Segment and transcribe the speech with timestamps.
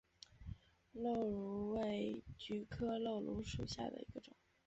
[0.95, 4.35] 漏芦为菊科漏芦属下的一个种。